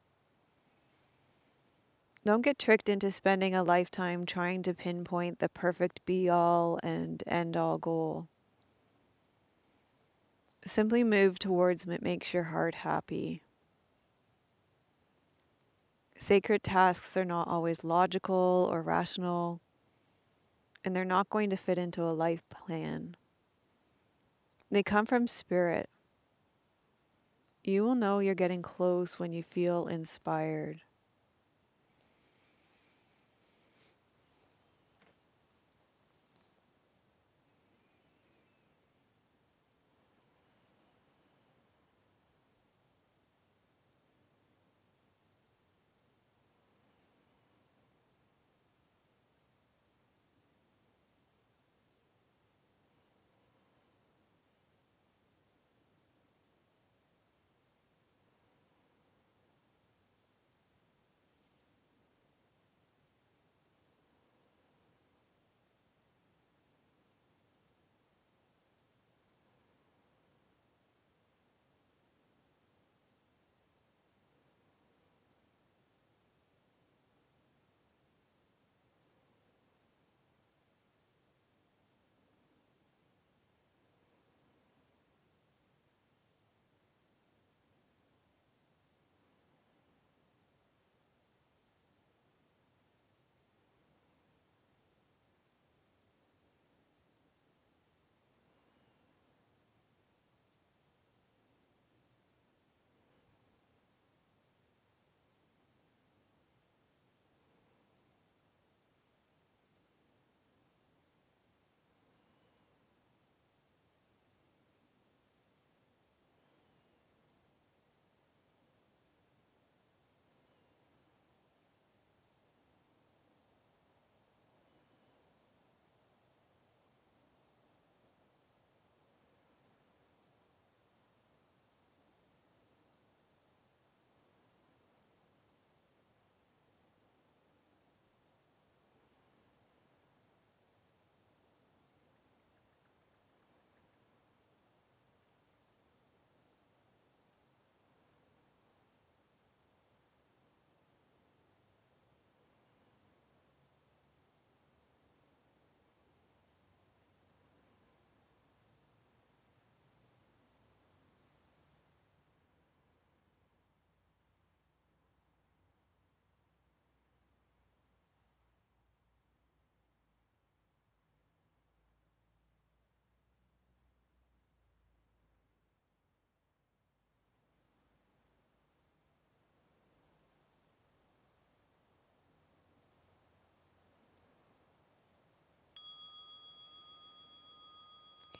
Don't 2.24 2.42
get 2.42 2.58
tricked 2.58 2.88
into 2.88 3.10
spending 3.10 3.52
a 3.52 3.64
lifetime 3.64 4.26
trying 4.26 4.62
to 4.62 4.74
pinpoint 4.74 5.40
the 5.40 5.48
perfect 5.48 6.04
be 6.06 6.28
all 6.28 6.78
and 6.82 7.22
end 7.26 7.56
all 7.56 7.78
goal. 7.78 8.28
Simply 10.64 11.02
move 11.02 11.40
towards 11.40 11.84
what 11.84 12.02
makes 12.02 12.32
your 12.32 12.44
heart 12.44 12.76
happy. 12.76 13.42
Sacred 16.16 16.62
tasks 16.62 17.16
are 17.16 17.24
not 17.24 17.48
always 17.48 17.82
logical 17.82 18.68
or 18.70 18.80
rational 18.82 19.60
and 20.84 20.94
they're 20.94 21.04
not 21.04 21.30
going 21.30 21.50
to 21.50 21.56
fit 21.56 21.78
into 21.78 22.02
a 22.02 22.12
life 22.12 22.42
plan. 22.50 23.16
They 24.70 24.82
come 24.82 25.06
from 25.06 25.26
spirit. 25.26 25.88
You 27.64 27.84
will 27.84 27.94
know 27.94 28.18
you're 28.18 28.34
getting 28.34 28.62
close 28.62 29.18
when 29.18 29.32
you 29.32 29.42
feel 29.42 29.86
inspired. 29.86 30.80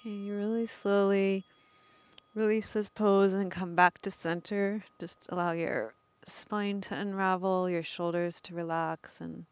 Okay, 0.03 0.11
you 0.11 0.35
really 0.35 0.67
slowly 0.67 1.45
release 2.35 2.73
this 2.73 2.89
pose 2.89 3.33
and 3.33 3.53
come 3.53 3.77
back 3.77 4.03
to 4.03 4.11
center. 4.11 4.83
Just 4.99 5.29
allow 5.29 5.53
your 5.53 5.95
spine 6.27 6.81
to 6.81 6.97
unravel, 6.97 7.71
your 7.71 7.85
shoulders 7.85 8.41
to 8.41 8.53
relax, 8.53 9.21
and 9.21 9.47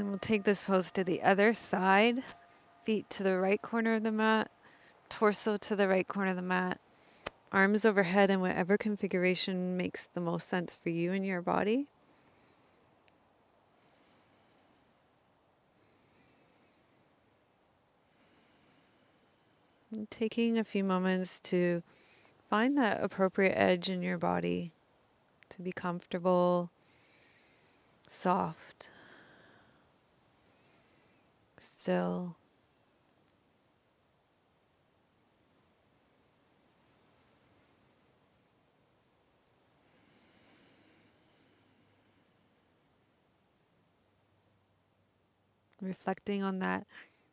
Then 0.00 0.08
we'll 0.08 0.18
take 0.18 0.44
this 0.44 0.64
pose 0.64 0.90
to 0.92 1.04
the 1.04 1.20
other 1.20 1.52
side. 1.52 2.22
Feet 2.84 3.10
to 3.10 3.22
the 3.22 3.36
right 3.36 3.60
corner 3.60 3.96
of 3.96 4.02
the 4.02 4.10
mat, 4.10 4.50
torso 5.10 5.58
to 5.58 5.76
the 5.76 5.88
right 5.88 6.08
corner 6.08 6.30
of 6.30 6.36
the 6.36 6.42
mat, 6.42 6.80
arms 7.52 7.84
overhead 7.84 8.30
in 8.30 8.40
whatever 8.40 8.78
configuration 8.78 9.76
makes 9.76 10.06
the 10.06 10.20
most 10.22 10.48
sense 10.48 10.72
for 10.72 10.88
you 10.88 11.12
and 11.12 11.26
your 11.26 11.42
body. 11.42 11.86
And 19.94 20.10
taking 20.10 20.56
a 20.56 20.64
few 20.64 20.82
moments 20.82 21.40
to 21.40 21.82
find 22.48 22.78
that 22.78 23.04
appropriate 23.04 23.54
edge 23.54 23.90
in 23.90 24.00
your 24.00 24.16
body 24.16 24.72
to 25.50 25.60
be 25.60 25.72
comfortable, 25.72 26.70
soft, 28.08 28.88
still. 31.80 32.36
Reflecting 45.80 46.42
on 46.42 46.58
that 46.60 46.86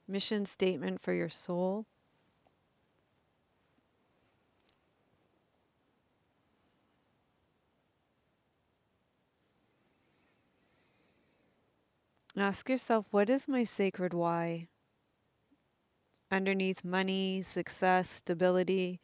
mission 0.07 0.45
statement 0.45 1.01
for 1.01 1.13
your 1.13 1.29
soul. 1.29 1.85
Ask 12.37 12.69
yourself, 12.69 13.07
what 13.09 13.31
is 13.31 13.47
my 13.47 13.63
sacred 13.63 14.13
why? 14.13 14.67
Underneath 16.31 16.83
money, 16.83 17.41
success, 17.41 18.07
stability, 18.07 18.99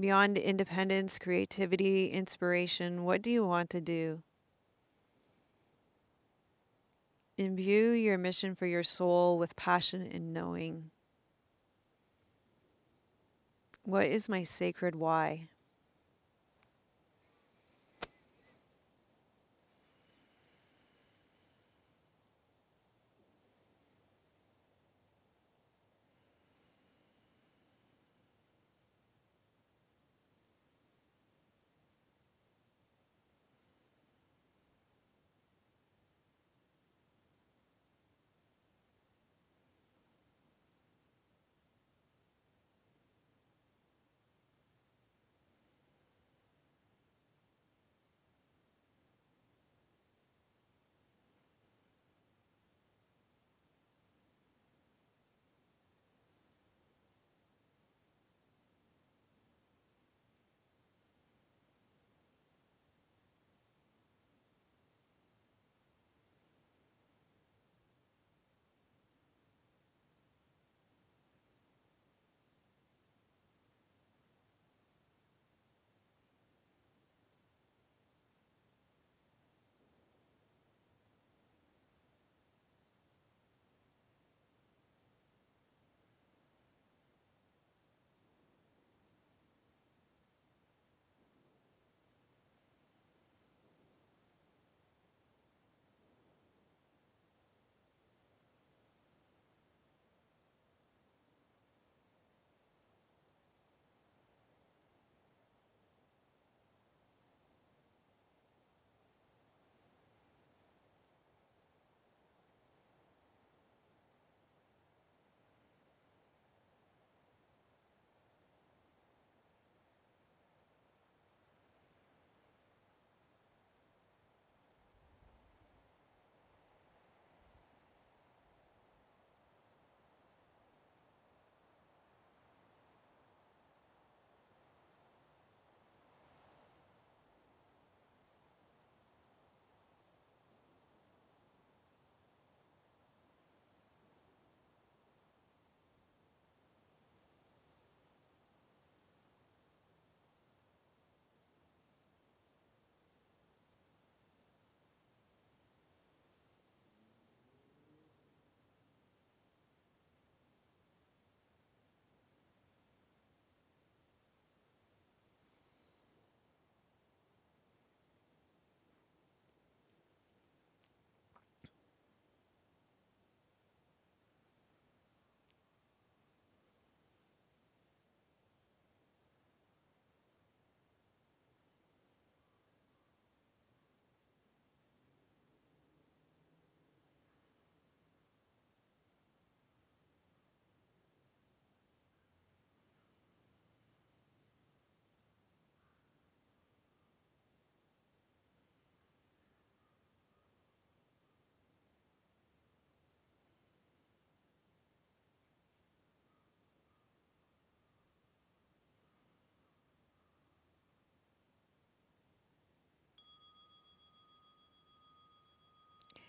beyond 0.00 0.36
independence, 0.36 1.16
creativity, 1.16 2.08
inspiration, 2.08 3.04
what 3.04 3.22
do 3.22 3.30
you 3.30 3.46
want 3.46 3.70
to 3.70 3.80
do? 3.80 4.22
Imbue 7.38 7.92
your 7.92 8.18
mission 8.18 8.56
for 8.56 8.66
your 8.66 8.82
soul 8.82 9.38
with 9.38 9.54
passion 9.54 10.10
and 10.12 10.32
knowing. 10.32 10.90
What 13.84 14.06
is 14.06 14.28
my 14.28 14.42
sacred 14.42 14.96
why? 14.96 15.46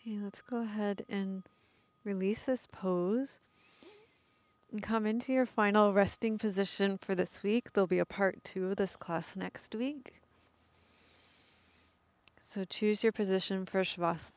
Okay, 0.08 0.20
let's 0.24 0.42
go 0.42 0.62
ahead 0.62 1.04
and 1.10 1.44
release 2.06 2.44
this 2.44 2.66
pose 2.66 3.40
and 4.72 4.82
come 4.82 5.06
into 5.06 5.34
your 5.34 5.46
final 5.46 5.92
resting 5.92 6.38
position 6.38 6.98
for 6.98 7.14
this 7.14 7.44
week. 7.44 7.74
There'll 7.74 7.88
be 7.88 8.00
a 8.00 8.06
part 8.06 8.42
two 8.42 8.68
of 8.68 8.78
this 8.78 8.96
class 8.96 9.36
next 9.36 9.76
week. 9.76 10.22
So 12.42 12.64
choose 12.64 13.04
your 13.04 13.12
position 13.12 13.66
for 13.66 13.82
Shavasana. 13.82 14.32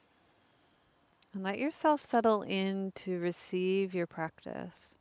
And 1.33 1.45
let 1.45 1.61
yourself 1.61 2.03
settle 2.03 2.43
in 2.43 2.91
to 2.97 3.21
receive 3.21 3.95
your 3.95 4.09
practice. 4.09 4.97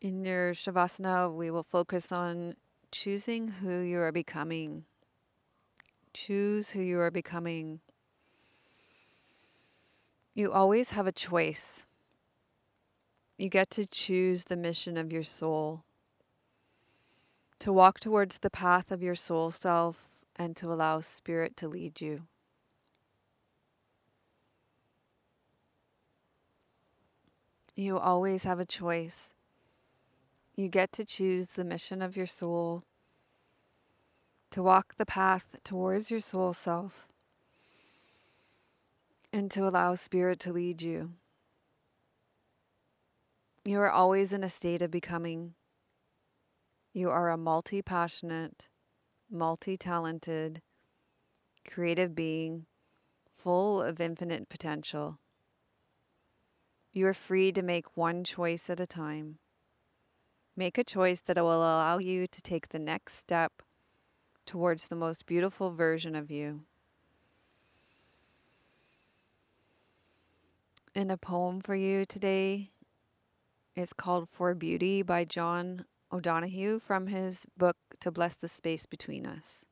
In 0.00 0.24
your 0.24 0.54
Shavasana, 0.54 1.30
we 1.30 1.50
will 1.50 1.62
focus 1.62 2.10
on 2.10 2.54
choosing 2.90 3.48
who 3.48 3.80
you 3.80 3.98
are 3.98 4.12
becoming. 4.12 4.84
Choose 6.14 6.70
who 6.70 6.80
you 6.80 6.98
are 7.00 7.10
becoming. 7.10 7.80
You 10.34 10.52
always 10.52 10.90
have 10.92 11.06
a 11.06 11.12
choice. 11.12 11.86
You 13.36 13.50
get 13.50 13.68
to 13.70 13.84
choose 13.84 14.44
the 14.44 14.56
mission 14.56 14.96
of 14.96 15.12
your 15.12 15.22
soul, 15.22 15.84
to 17.58 17.70
walk 17.70 18.00
towards 18.00 18.38
the 18.38 18.48
path 18.50 18.90
of 18.90 19.02
your 19.02 19.14
soul 19.14 19.50
self, 19.50 20.08
and 20.34 20.56
to 20.56 20.72
allow 20.72 21.00
Spirit 21.00 21.58
to 21.58 21.68
lead 21.68 22.00
you. 22.00 22.22
You 27.76 27.98
always 27.98 28.44
have 28.44 28.58
a 28.58 28.64
choice. 28.64 29.34
You 30.60 30.68
get 30.68 30.92
to 30.92 31.06
choose 31.06 31.52
the 31.52 31.64
mission 31.64 32.02
of 32.02 32.18
your 32.18 32.26
soul, 32.26 32.84
to 34.50 34.62
walk 34.62 34.96
the 34.98 35.06
path 35.06 35.56
towards 35.64 36.10
your 36.10 36.20
soul 36.20 36.52
self, 36.52 37.08
and 39.32 39.50
to 39.52 39.66
allow 39.66 39.94
Spirit 39.94 40.38
to 40.40 40.52
lead 40.52 40.82
you. 40.82 41.12
You 43.64 43.80
are 43.80 43.90
always 43.90 44.34
in 44.34 44.44
a 44.44 44.50
state 44.50 44.82
of 44.82 44.90
becoming. 44.90 45.54
You 46.92 47.08
are 47.08 47.30
a 47.30 47.38
multi 47.38 47.80
passionate, 47.80 48.68
multi 49.30 49.78
talented, 49.78 50.60
creative 51.66 52.14
being 52.14 52.66
full 53.34 53.82
of 53.82 53.98
infinite 53.98 54.50
potential. 54.50 55.20
You 56.92 57.06
are 57.06 57.14
free 57.14 57.50
to 57.50 57.62
make 57.62 57.96
one 57.96 58.24
choice 58.24 58.68
at 58.68 58.78
a 58.78 58.86
time. 58.86 59.39
Make 60.60 60.76
a 60.76 60.84
choice 60.84 61.22
that 61.22 61.38
will 61.38 61.54
allow 61.54 61.96
you 61.96 62.26
to 62.26 62.42
take 62.42 62.68
the 62.68 62.78
next 62.78 63.14
step 63.14 63.62
towards 64.44 64.88
the 64.88 64.94
most 64.94 65.24
beautiful 65.24 65.70
version 65.70 66.14
of 66.14 66.30
you. 66.30 66.64
And 70.94 71.10
a 71.10 71.16
poem 71.16 71.62
for 71.62 71.74
you 71.74 72.04
today 72.04 72.72
is 73.74 73.94
called 73.94 74.28
For 74.28 74.54
Beauty 74.54 75.00
by 75.00 75.24
John 75.24 75.86
O'Donohue 76.12 76.78
from 76.78 77.06
his 77.06 77.46
book 77.56 77.78
To 78.00 78.10
Bless 78.10 78.36
the 78.36 78.46
Space 78.46 78.84
Between 78.84 79.24
Us. 79.24 79.64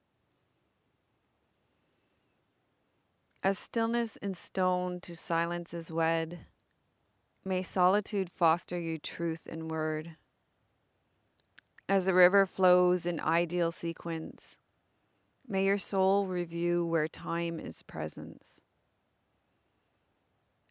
As 3.43 3.59
stillness 3.59 4.17
in 4.17 4.33
stone 4.33 5.01
to 5.01 5.15
silence 5.15 5.75
is 5.75 5.93
wed, 5.93 6.47
may 7.45 7.61
solitude 7.63 8.31
foster 8.31 8.81
you 8.81 8.97
truth 8.97 9.47
in 9.47 9.69
word. 9.69 10.17
As 11.89 12.05
the 12.05 12.13
river 12.13 12.45
flows 12.45 13.07
in 13.07 13.19
ideal 13.19 13.73
sequence, 13.73 14.59
may 15.47 15.65
your 15.65 15.79
soul 15.79 16.27
review 16.27 16.85
where 16.85 17.09
time 17.09 17.59
is 17.59 17.83
presence. 17.83 18.61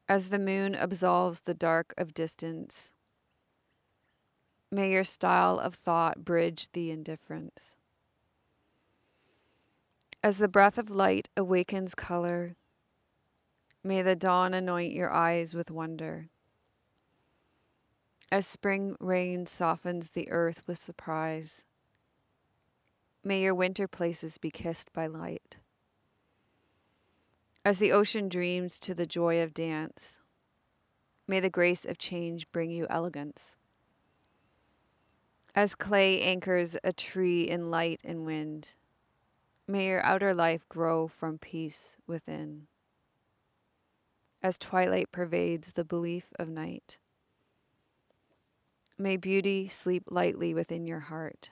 As 0.08 0.30
the 0.30 0.38
moon 0.38 0.76
absolves 0.76 1.42
the 1.42 1.56
dark 1.56 1.96
of 1.98 2.14
distance, 2.14 2.92
may 4.72 4.92
your 4.92 5.04
style 5.04 5.58
of 5.58 5.74
thought 5.74 6.24
bridge 6.24 6.72
the 6.74 6.92
indifference. 6.92 7.76
As 10.24 10.38
the 10.38 10.48
breath 10.48 10.78
of 10.78 10.92
light 10.92 11.30
awakens 11.36 11.96
color, 11.96 12.56
may 13.84 14.04
the 14.04 14.16
dawn 14.16 14.54
anoint 14.54 14.94
your 14.94 15.12
eyes 15.12 15.56
with 15.56 15.72
wonder. 15.72 16.30
As 18.30 18.46
spring 18.46 18.98
rain 19.00 19.46
softens 19.46 20.10
the 20.10 20.30
earth 20.32 20.68
with 20.68 20.78
surprise, 20.78 21.66
may 23.24 23.42
your 23.42 23.56
winter 23.56 23.88
places 23.88 24.38
be 24.38 24.52
kissed 24.52 24.92
by 24.92 25.08
light. 25.08 25.58
As 27.64 27.80
the 27.80 27.94
ocean 27.94 28.28
dreams 28.28 28.80
to 28.80 28.94
the 28.94 29.06
joy 29.06 29.42
of 29.42 29.54
dance, 29.54 30.20
may 31.26 31.40
the 31.40 31.50
grace 31.50 31.86
of 31.86 31.98
change 31.98 32.52
bring 32.52 32.70
you 32.70 32.86
elegance. 32.90 33.56
As 35.56 35.74
clay 35.74 36.22
anchors 36.22 36.76
a 36.84 36.92
tree 36.92 37.44
in 37.44 37.72
light 37.72 38.02
and 38.04 38.26
wind, 38.26 38.76
may 39.68 39.88
your 39.88 40.04
outer 40.04 40.34
life 40.34 40.68
grow 40.68 41.08
from 41.08 41.38
peace 41.38 41.96
within. 42.06 42.68
As 44.44 44.58
twilight 44.58 45.14
pervades 45.14 45.72
the 45.72 45.86
belief 45.86 46.34
of 46.38 46.50
night, 46.50 47.00
May 49.00 49.16
beauty 49.16 49.68
sleep 49.68 50.06
lightly 50.10 50.56
within 50.56 50.88
your 50.88 51.02
heart. 51.02 51.52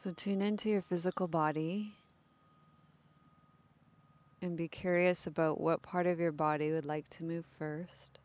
So 0.00 0.12
tune 0.12 0.42
into 0.42 0.70
your 0.70 0.80
physical 0.80 1.26
body 1.26 1.92
and 4.40 4.56
be 4.56 4.68
curious 4.68 5.26
about 5.26 5.60
what 5.60 5.82
part 5.82 6.06
of 6.06 6.20
your 6.20 6.30
body 6.30 6.70
would 6.70 6.84
like 6.84 7.08
to 7.08 7.24
move 7.24 7.44
first. 7.58 8.20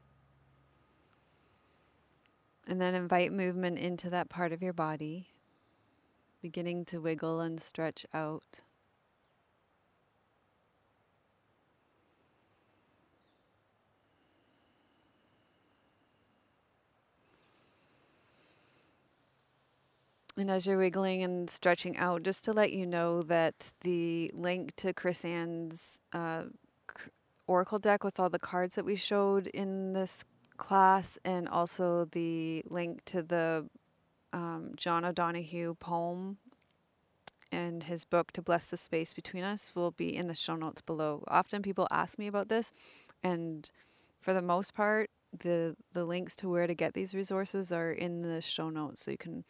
And 2.67 2.79
then 2.79 2.93
invite 2.93 3.33
movement 3.33 3.79
into 3.79 4.11
that 4.11 4.29
part 4.29 4.51
of 4.51 4.61
your 4.61 4.73
body, 4.73 5.29
beginning 6.43 6.85
to 6.85 6.99
wiggle 6.99 7.39
and 7.39 7.59
stretch 7.59 8.05
out. 8.13 8.61
And 20.35 20.49
as 20.49 20.65
you're 20.65 20.79
wiggling 20.79 21.21
and 21.21 21.47
stretching 21.49 21.95
out, 21.97 22.23
just 22.23 22.43
to 22.45 22.53
let 22.53 22.73
you 22.73 22.87
know 22.87 23.21
that 23.21 23.71
the 23.81 24.31
link 24.33 24.75
to 24.77 24.91
Chris-Anne's 24.91 25.99
uh, 26.11 26.45
Oracle 27.45 27.77
deck 27.77 28.03
with 28.03 28.19
all 28.19 28.29
the 28.29 28.39
cards 28.39 28.73
that 28.75 28.85
we 28.85 28.95
showed 28.95 29.47
in 29.47 29.93
this 29.93 30.25
class, 30.57 31.19
and 31.23 31.47
also 31.47 32.05
the 32.05 32.63
link 32.67 33.05
to 33.05 33.21
the 33.21 33.69
um, 34.31 34.71
John 34.75 35.05
O'Donohue 35.05 35.75
poem 35.75 36.37
and 37.51 37.83
his 37.83 38.03
book 38.03 38.31
to 38.31 38.41
bless 38.41 38.65
the 38.65 38.77
space 38.77 39.13
between 39.13 39.43
us 39.43 39.73
will 39.75 39.91
be 39.91 40.15
in 40.15 40.27
the 40.27 40.33
show 40.33 40.55
notes 40.55 40.81
below. 40.81 41.23
Often 41.27 41.61
people 41.61 41.87
ask 41.91 42.17
me 42.17 42.25
about 42.25 42.49
this, 42.49 42.71
and 43.23 43.69
for 44.19 44.33
the 44.33 44.41
most 44.41 44.73
part, 44.73 45.11
the 45.37 45.75
the 45.93 46.05
links 46.05 46.35
to 46.37 46.49
where 46.49 46.65
to 46.65 46.73
get 46.73 46.93
these 46.93 47.13
resources 47.13 47.71
are 47.71 47.91
in 47.91 48.23
the 48.23 48.41
show 48.41 48.69
notes, 48.69 49.03
so 49.03 49.11
you 49.11 49.17
can 49.17 49.43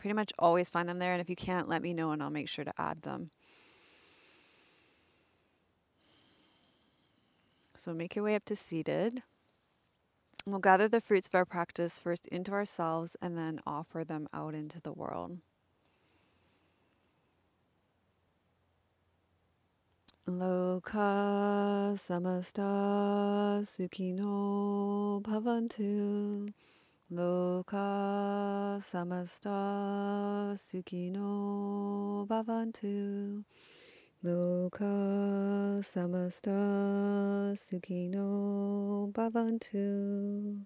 pretty 0.00 0.14
much 0.14 0.32
always 0.38 0.70
find 0.70 0.88
them 0.88 0.98
there. 0.98 1.12
And 1.12 1.20
if 1.20 1.28
you 1.28 1.36
can't, 1.36 1.68
let 1.68 1.82
me 1.82 1.92
know 1.92 2.10
and 2.10 2.22
I'll 2.22 2.30
make 2.30 2.48
sure 2.48 2.64
to 2.64 2.72
add 2.78 3.02
them. 3.02 3.30
So 7.76 7.92
make 7.92 8.16
your 8.16 8.24
way 8.24 8.34
up 8.34 8.44
to 8.46 8.56
seated. 8.56 9.22
We'll 10.46 10.58
gather 10.58 10.88
the 10.88 11.02
fruits 11.02 11.28
of 11.28 11.34
our 11.34 11.44
practice 11.44 11.98
first 11.98 12.26
into 12.28 12.52
ourselves 12.52 13.14
and 13.20 13.36
then 13.36 13.60
offer 13.66 14.04
them 14.04 14.26
out 14.32 14.54
into 14.54 14.80
the 14.80 14.92
world. 14.92 15.38
Loka 20.26 21.92
samasta 21.96 23.60
bhavantu. 25.22 26.52
Loka 27.12 28.78
samasta 28.80 30.54
sukhino 30.54 32.24
bhavantu. 32.28 33.42
Loka 34.22 35.82
samasta 35.82 37.52
sukhino 37.56 39.12
bhavantu. 39.12 40.60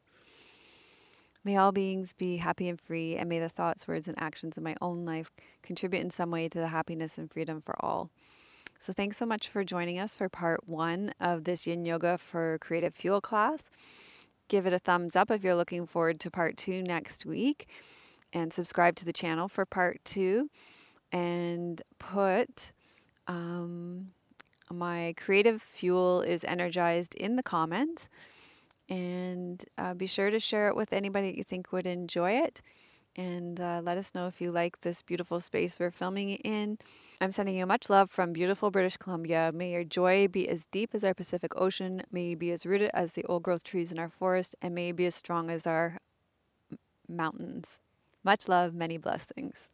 May 1.45 1.57
all 1.57 1.73
beings 1.73 2.13
be 2.13 2.37
happy 2.37 2.69
and 2.69 2.79
free, 2.79 3.17
and 3.17 3.31
may 3.31 3.39
the 3.39 3.49
thoughts, 3.49 3.89
words, 3.89 4.07
and 4.07 4.21
actions 4.21 4.59
of 4.59 4.63
my 4.63 4.75
own 4.83 5.07
life 5.07 5.31
contribute 5.63 6.03
in 6.03 6.11
some 6.11 6.31
way 6.31 6.51
to 6.51 6.59
the 6.59 6.69
happiness 6.69 7.17
and 7.17 7.33
freedom 7.33 7.63
for 7.63 7.83
all. 7.83 8.11
So, 8.79 8.93
thanks 8.93 9.17
so 9.17 9.25
much 9.25 9.49
for 9.49 9.65
joining 9.65 9.99
us 9.99 10.15
for 10.15 10.29
part 10.29 10.69
one 10.69 11.15
of 11.19 11.45
this 11.45 11.67
Yin 11.67 11.87
Yoga 11.87 12.19
for 12.19 12.59
Creative 12.59 12.95
Fuel 12.95 13.23
class 13.23 13.71
give 14.49 14.67
it 14.67 14.73
a 14.73 14.79
thumbs 14.79 15.17
up 15.17 15.31
if 15.31 15.43
you're 15.43 15.55
looking 15.55 15.87
forward 15.87 16.21
to 16.21 16.31
part 16.31 16.57
two 16.57 16.83
next 16.83 17.27
week. 17.27 17.69
And 18.33 18.53
subscribe 18.53 18.97
to 18.97 19.05
the 19.05 19.13
channel 19.13 19.49
for 19.49 19.65
part 19.65 20.01
two. 20.05 20.51
And 21.13 21.81
put 21.99 22.73
um, 23.29 24.09
my 24.71 25.15
creative 25.17 25.63
fuel 25.63 26.23
is 26.23 26.45
energized 26.45 27.15
in 27.15 27.37
the 27.37 27.43
comments. 27.43 28.09
And 28.89 29.65
uh, 29.79 29.95
be 29.95 30.07
sure 30.07 30.31
to 30.31 30.41
share 30.41 30.69
it 30.69 30.77
with 30.77 30.93
anybody 30.93 31.31
that 31.31 31.39
you 31.39 31.45
think 31.45 31.73
would 31.73 31.87
enjoy 31.87 32.33
it 32.33 32.61
and 33.17 33.61
uh, 33.61 33.81
let 33.83 33.97
us 33.97 34.15
know 34.15 34.27
if 34.27 34.41
you 34.41 34.51
like 34.51 34.81
this 34.81 35.03
beautiful 35.03 35.41
space 35.41 35.79
we're 35.79 35.91
filming 35.91 36.31
in. 36.31 36.79
I'm 37.21 37.33
sending 37.33 37.57
you 37.57 37.67
much 37.67 37.89
love 37.91 38.11
from 38.11 38.33
beautiful 38.33 38.71
British 38.71 38.97
Columbia. 38.97 39.53
May 39.55 39.73
your 39.73 39.85
joy 39.85 40.29
be 40.29 40.49
as 40.49 40.67
deep 40.67 40.91
as 40.95 41.05
our 41.05 41.15
Pacific 41.15 41.53
Ocean. 41.57 42.03
May 42.11 42.27
you 42.27 42.37
be 42.37 42.51
as 42.51 42.67
rooted 42.67 42.91
as 42.95 43.13
the 43.13 43.25
old 43.25 43.43
growth 43.43 43.65
trees 43.65 43.93
in 43.93 43.99
our 43.99 44.09
forest, 44.09 44.55
and 44.61 44.75
may 44.75 44.89
you 44.89 44.95
be 44.95 45.07
as 45.07 45.15
strong 45.15 45.51
as 45.51 45.67
our 45.67 45.99
mountains. 47.09 47.81
Much 48.23 48.49
love, 48.49 48.75
many 48.75 48.97
blessings. 48.97 49.69